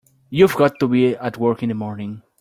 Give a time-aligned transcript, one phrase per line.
[0.31, 2.23] You've got to be at work in the morning.